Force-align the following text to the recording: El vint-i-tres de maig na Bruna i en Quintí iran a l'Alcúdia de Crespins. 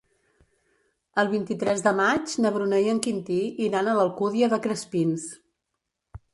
El 1.23 1.29
vint-i-tres 1.33 1.83
de 1.89 1.93
maig 1.99 2.33
na 2.47 2.53
Bruna 2.57 2.81
i 2.87 2.91
en 2.95 3.03
Quintí 3.09 3.39
iran 3.69 3.91
a 3.91 3.97
l'Alcúdia 4.01 4.53
de 4.57 4.63
Crespins. 4.67 5.31